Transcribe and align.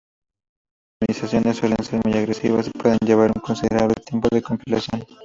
Estas 1.07 1.25
optimizaciones 1.25 1.57
suelen 1.57 1.83
ser 1.85 2.01
muy 2.03 2.17
agresivas 2.17 2.67
y 2.67 2.71
pueden 2.71 2.97
llevar 3.05 3.31
un 3.35 3.39
considerable 3.39 3.93
tiempo 4.03 4.29
de 4.31 4.41
compilación. 4.41 5.05